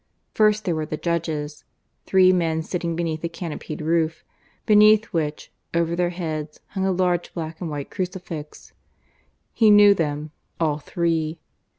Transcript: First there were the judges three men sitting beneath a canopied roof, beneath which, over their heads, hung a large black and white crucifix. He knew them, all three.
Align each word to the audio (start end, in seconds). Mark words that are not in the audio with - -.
First 0.33 0.65
there 0.65 0.73
were 0.73 0.87
the 0.87 0.97
judges 0.97 1.63
three 2.07 2.33
men 2.33 2.63
sitting 2.63 2.95
beneath 2.95 3.23
a 3.23 3.29
canopied 3.29 3.81
roof, 3.81 4.23
beneath 4.65 5.05
which, 5.13 5.51
over 5.75 5.95
their 5.95 6.09
heads, 6.09 6.59
hung 6.69 6.87
a 6.87 6.91
large 6.91 7.31
black 7.35 7.61
and 7.61 7.69
white 7.69 7.91
crucifix. 7.91 8.73
He 9.53 9.69
knew 9.69 9.93
them, 9.93 10.31
all 10.59 10.79
three. 10.79 11.39